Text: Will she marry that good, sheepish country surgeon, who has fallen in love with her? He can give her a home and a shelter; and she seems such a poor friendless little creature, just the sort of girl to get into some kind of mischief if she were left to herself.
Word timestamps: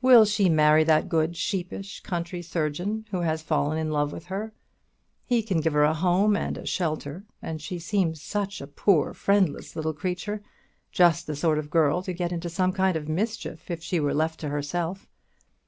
Will 0.00 0.24
she 0.24 0.48
marry 0.48 0.84
that 0.84 1.08
good, 1.08 1.36
sheepish 1.36 1.98
country 2.02 2.40
surgeon, 2.40 3.04
who 3.10 3.22
has 3.22 3.42
fallen 3.42 3.78
in 3.78 3.90
love 3.90 4.12
with 4.12 4.26
her? 4.26 4.52
He 5.24 5.42
can 5.42 5.60
give 5.60 5.72
her 5.72 5.82
a 5.82 5.92
home 5.92 6.36
and 6.36 6.56
a 6.56 6.64
shelter; 6.64 7.24
and 7.42 7.60
she 7.60 7.80
seems 7.80 8.22
such 8.22 8.60
a 8.60 8.68
poor 8.68 9.12
friendless 9.12 9.74
little 9.74 9.92
creature, 9.92 10.40
just 10.92 11.26
the 11.26 11.34
sort 11.34 11.58
of 11.58 11.68
girl 11.68 12.00
to 12.04 12.12
get 12.12 12.30
into 12.30 12.48
some 12.48 12.72
kind 12.72 12.96
of 12.96 13.08
mischief 13.08 13.72
if 13.72 13.82
she 13.82 13.98
were 13.98 14.14
left 14.14 14.38
to 14.38 14.50
herself. 14.50 15.08